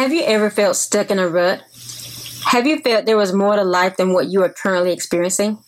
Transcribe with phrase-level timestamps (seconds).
[0.00, 1.60] Have you ever felt stuck in a rut?
[2.46, 5.58] Have you felt there was more to life than what you are currently experiencing?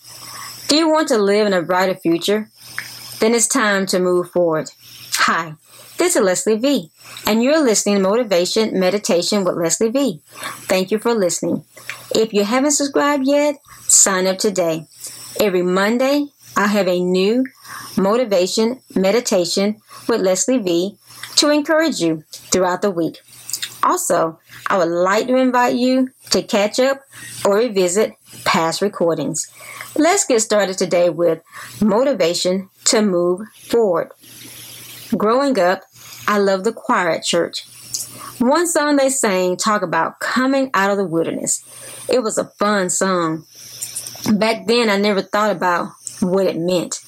[0.69, 2.49] Do you want to live in a brighter future?
[3.21, 4.71] Then it's time to move forward.
[5.17, 5.57] Hi,
[5.99, 6.91] this is Leslie V,
[7.27, 10.23] and you're listening to Motivation Meditation with Leslie V.
[10.65, 11.67] Thank you for listening.
[12.15, 14.87] If you haven't subscribed yet, sign up today.
[15.41, 17.45] Every Monday, I have a new
[17.99, 20.97] motivation meditation with Leslie V
[21.37, 23.19] to encourage you throughout the week.
[23.83, 24.39] Also,
[24.69, 27.01] I would like to invite you to catch up
[27.45, 28.13] or revisit
[28.45, 29.51] past recordings.
[29.97, 31.43] Let's get started today with
[31.81, 34.11] motivation to move forward.
[35.17, 35.83] Growing up,
[36.27, 37.65] I loved the choir at church.
[38.39, 41.63] One song they sang talked about coming out of the wilderness.
[42.09, 43.45] It was a fun song.
[44.33, 45.91] Back then, I never thought about
[46.21, 47.01] what it meant.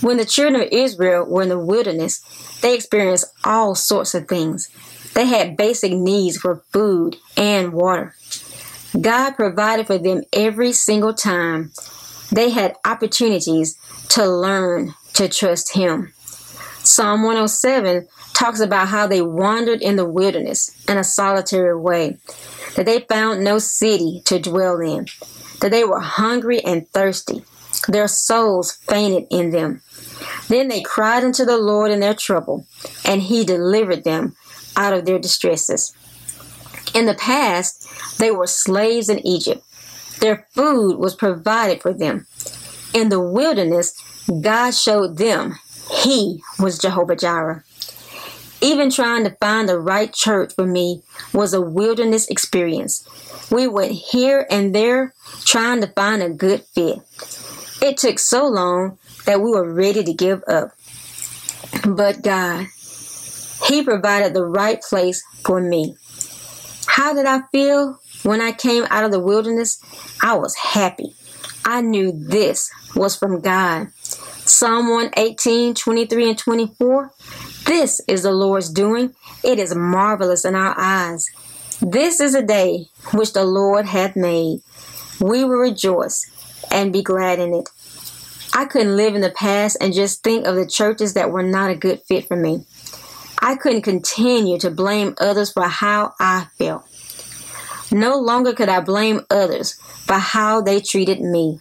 [0.00, 2.20] When the children of Israel were in the wilderness,
[2.60, 4.68] they experienced all sorts of things.
[5.14, 8.14] They had basic needs for food and water.
[9.00, 11.72] God provided for them every single time.
[12.30, 13.76] They had opportunities
[14.10, 16.12] to learn to trust Him.
[16.82, 22.18] Psalm 107 talks about how they wandered in the wilderness in a solitary way,
[22.76, 25.06] that they found no city to dwell in,
[25.60, 27.44] that they were hungry and thirsty.
[27.88, 29.82] Their souls fainted in them.
[30.48, 32.66] Then they cried unto the Lord in their trouble,
[33.04, 34.36] and He delivered them
[34.76, 35.94] out of their distresses.
[36.94, 39.62] In the past, they were slaves in Egypt.
[40.20, 42.26] Their food was provided for them.
[42.94, 43.94] In the wilderness,
[44.40, 45.58] God showed them
[45.90, 47.64] He was Jehovah Jireh.
[48.60, 51.02] Even trying to find the right church for me
[51.34, 53.06] was a wilderness experience.
[53.50, 55.12] We went here and there
[55.44, 57.00] trying to find a good fit.
[57.82, 60.70] It took so long that we were ready to give up.
[61.86, 62.66] But God,
[63.66, 65.96] he provided the right place for me.
[66.86, 69.80] How did I feel when I came out of the wilderness?
[70.22, 71.14] I was happy.
[71.64, 73.88] I knew this was from God.
[74.46, 77.12] Psalm 118, 23 and 24.
[77.64, 79.14] This is the Lord's doing.
[79.42, 81.26] It is marvelous in our eyes.
[81.80, 84.60] This is a day which the Lord hath made.
[85.20, 86.30] We will rejoice
[86.70, 87.70] and be glad in it.
[88.52, 91.70] I couldn't live in the past and just think of the churches that were not
[91.70, 92.66] a good fit for me.
[93.44, 96.88] I couldn't continue to blame others for how I felt.
[97.92, 99.74] No longer could I blame others
[100.06, 101.60] for how they treated me.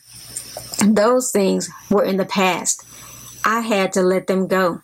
[0.88, 2.86] Those things were in the past.
[3.44, 4.82] I had to let them go.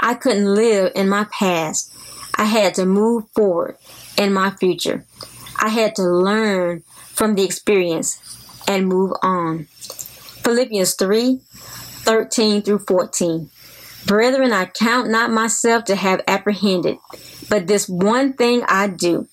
[0.00, 1.90] I couldn't live in my past.
[2.34, 3.78] I had to move forward
[4.18, 5.06] in my future.
[5.58, 6.82] I had to learn
[7.14, 8.20] from the experience
[8.68, 9.64] and move on.
[10.44, 13.50] Philippians 3 13 through 14.
[14.08, 16.96] Brethren, I count not myself to have apprehended,
[17.50, 19.28] but this one thing I do,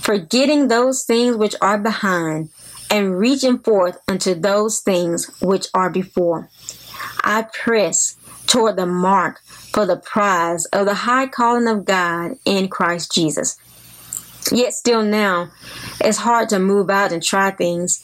[0.00, 2.48] forgetting those things which are behind,
[2.90, 6.48] and reaching forth unto those things which are before.
[7.22, 12.68] I press toward the mark for the prize of the high calling of God in
[12.68, 13.58] Christ Jesus.
[14.50, 15.50] Yet still now,
[16.00, 18.02] it's hard to move out and try things.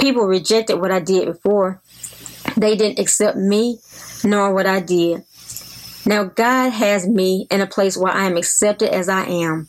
[0.00, 1.80] People rejected what I did before.
[2.56, 3.78] They didn't accept me
[4.24, 5.24] nor what I did.
[6.08, 9.68] Now, God has me in a place where I am accepted as I am.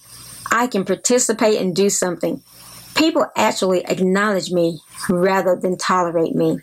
[0.50, 2.42] I can participate and do something.
[2.96, 4.80] People actually acknowledge me
[5.10, 6.60] rather than tolerate me.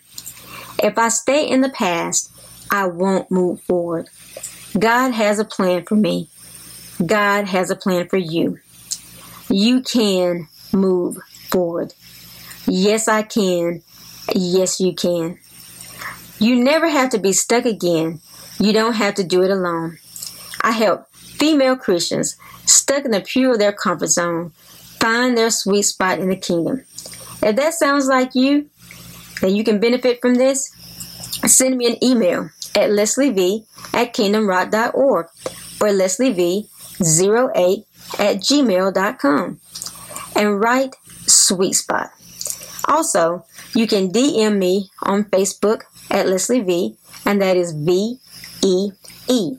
[0.82, 2.32] If I stay in the past,
[2.70, 4.08] I won't move forward.
[4.78, 6.30] God has a plan for me.
[7.04, 8.58] God has a plan for you.
[9.50, 11.18] You can move
[11.50, 11.92] forward.
[12.66, 13.82] Yes, I can.
[14.34, 15.38] Yes, you can.
[16.38, 18.22] You never have to be stuck again.
[18.58, 19.98] You don't have to do it alone.
[20.62, 24.52] I help female Christians stuck in the pew of their comfort zone
[24.98, 26.84] find their sweet spot in the kingdom.
[27.42, 28.70] If that sounds like you,
[29.42, 30.70] and you can benefit from this,
[31.46, 35.26] send me an email at lesliev at kingdomrock.org
[35.80, 37.84] or lesliev08
[38.18, 39.60] at gmail.com
[40.34, 42.10] and write sweet spot.
[42.86, 43.44] Also,
[43.74, 48.18] you can DM me on Facebook at Leslie V, and that is V
[48.66, 48.90] E
[49.28, 49.56] E.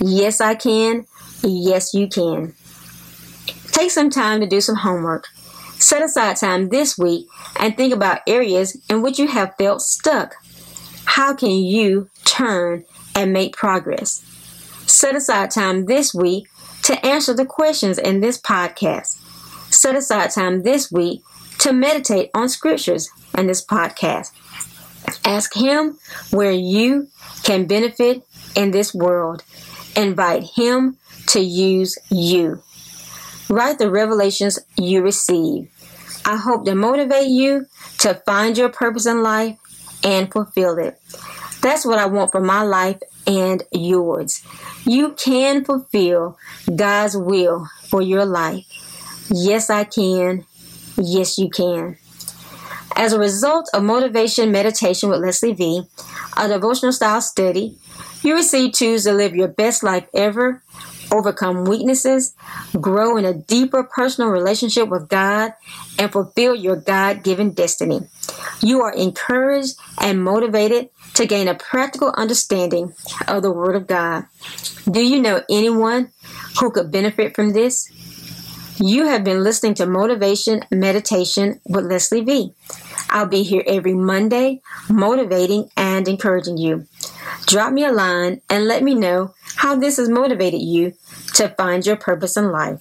[0.00, 1.06] Yes, I can.
[1.42, 2.54] Yes, you can.
[3.72, 5.26] Take some time to do some homework.
[5.78, 7.26] Set aside time this week
[7.58, 10.34] and think about areas in which you have felt stuck.
[11.04, 14.24] How can you turn and make progress?
[14.86, 16.48] Set aside time this week
[16.82, 19.18] to answer the questions in this podcast.
[19.72, 21.22] Set aside time this week
[21.58, 24.32] to meditate on scriptures in this podcast.
[25.24, 25.98] Ask Him
[26.30, 27.08] where you
[27.42, 28.22] can benefit
[28.54, 29.44] in this world.
[29.96, 30.96] Invite Him
[31.28, 32.62] to use you.
[33.48, 35.70] Write the revelations you receive.
[36.24, 37.66] I hope to motivate you
[38.00, 39.56] to find your purpose in life
[40.04, 41.00] and fulfill it.
[41.60, 44.44] That's what I want for my life and yours.
[44.84, 46.38] You can fulfill
[46.74, 48.66] God's will for your life.
[49.30, 50.44] Yes, I can.
[50.96, 51.96] Yes, you can.
[52.96, 55.82] As a result of Motivation Meditation with Leslie V,
[56.36, 57.76] a devotional style study,
[58.22, 60.62] you receive tools to live your best life ever
[61.12, 62.34] overcome weaknesses,
[62.80, 65.52] grow in a deeper personal relationship with God,
[65.98, 68.00] and fulfill your God given destiny.
[68.62, 72.94] You are encouraged and motivated to gain a practical understanding
[73.26, 74.24] of the Word of God.
[74.90, 76.10] Do you know anyone
[76.60, 77.90] who could benefit from this?
[78.80, 82.54] You have been listening to Motivation Meditation with Leslie V.
[83.10, 86.86] I'll be here every Monday, motivating and encouraging you.
[87.48, 90.92] Drop me a line and let me know how this has motivated you
[91.32, 92.78] to find your purpose in life.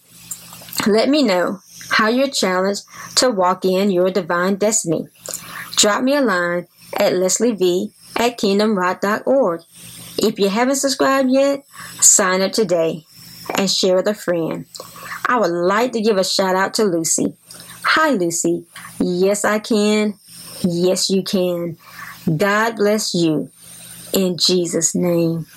[0.85, 2.83] Let me know how you're challenged
[3.15, 5.07] to walk in your divine destiny.
[5.77, 6.67] Drop me a line
[6.99, 9.61] at lesliev at kingdomrock.org.
[10.17, 11.63] If you haven't subscribed yet,
[12.01, 13.05] sign up today
[13.57, 14.65] and share with a friend.
[15.27, 17.37] I would like to give a shout out to Lucy.
[17.83, 18.65] Hi, Lucy.
[18.99, 20.15] Yes, I can.
[20.61, 21.77] Yes, you can.
[22.35, 23.49] God bless you
[24.13, 25.47] in Jesus' name.